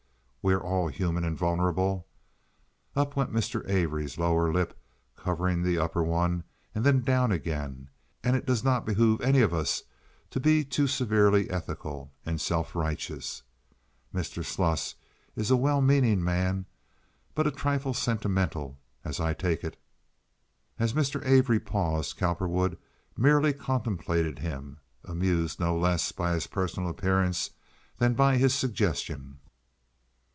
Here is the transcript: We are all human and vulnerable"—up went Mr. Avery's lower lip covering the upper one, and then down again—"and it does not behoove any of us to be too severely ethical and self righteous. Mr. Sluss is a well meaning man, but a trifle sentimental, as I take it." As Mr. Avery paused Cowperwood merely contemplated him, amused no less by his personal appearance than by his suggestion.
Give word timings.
We 0.43 0.55
are 0.55 0.59
all 0.59 0.87
human 0.87 1.23
and 1.23 1.37
vulnerable"—up 1.37 3.15
went 3.15 3.31
Mr. 3.31 3.61
Avery's 3.69 4.17
lower 4.17 4.51
lip 4.51 4.75
covering 5.15 5.61
the 5.61 5.77
upper 5.77 6.01
one, 6.01 6.45
and 6.73 6.83
then 6.83 7.03
down 7.03 7.31
again—"and 7.31 8.35
it 8.35 8.47
does 8.47 8.63
not 8.63 8.83
behoove 8.83 9.21
any 9.21 9.41
of 9.41 9.53
us 9.53 9.83
to 10.31 10.39
be 10.39 10.63
too 10.65 10.87
severely 10.87 11.51
ethical 11.51 12.11
and 12.25 12.41
self 12.41 12.75
righteous. 12.75 13.43
Mr. 14.11 14.43
Sluss 14.43 14.95
is 15.35 15.51
a 15.51 15.55
well 15.55 15.79
meaning 15.79 16.23
man, 16.23 16.65
but 17.35 17.45
a 17.45 17.51
trifle 17.51 17.93
sentimental, 17.93 18.79
as 19.05 19.19
I 19.19 19.35
take 19.35 19.63
it." 19.63 19.77
As 20.79 20.93
Mr. 20.95 21.23
Avery 21.23 21.59
paused 21.59 22.17
Cowperwood 22.17 22.79
merely 23.15 23.53
contemplated 23.53 24.39
him, 24.39 24.79
amused 25.05 25.59
no 25.59 25.77
less 25.77 26.11
by 26.11 26.33
his 26.33 26.47
personal 26.47 26.89
appearance 26.89 27.51
than 27.99 28.15
by 28.15 28.37
his 28.37 28.55
suggestion. 28.55 29.37